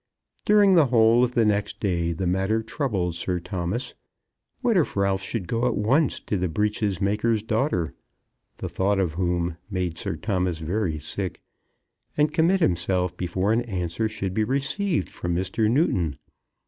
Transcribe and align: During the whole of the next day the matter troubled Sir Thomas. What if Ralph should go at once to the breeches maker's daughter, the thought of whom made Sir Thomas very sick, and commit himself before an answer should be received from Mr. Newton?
During 0.45 0.73
the 0.73 0.87
whole 0.87 1.23
of 1.23 1.35
the 1.35 1.45
next 1.45 1.79
day 1.79 2.11
the 2.11 2.25
matter 2.25 2.63
troubled 2.63 3.13
Sir 3.13 3.39
Thomas. 3.39 3.93
What 4.61 4.75
if 4.75 4.97
Ralph 4.97 5.21
should 5.21 5.47
go 5.47 5.67
at 5.67 5.75
once 5.75 6.19
to 6.21 6.37
the 6.37 6.47
breeches 6.47 6.99
maker's 6.99 7.43
daughter, 7.43 7.93
the 8.57 8.67
thought 8.67 8.97
of 8.99 9.13
whom 9.13 9.57
made 9.69 9.99
Sir 9.99 10.15
Thomas 10.15 10.57
very 10.57 10.97
sick, 10.97 11.39
and 12.17 12.33
commit 12.33 12.61
himself 12.61 13.15
before 13.15 13.53
an 13.53 13.61
answer 13.61 14.09
should 14.09 14.33
be 14.33 14.43
received 14.43 15.07
from 15.07 15.35
Mr. 15.35 15.69
Newton? 15.69 16.17